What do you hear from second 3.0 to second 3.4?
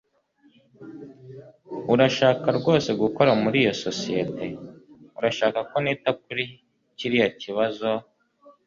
gukora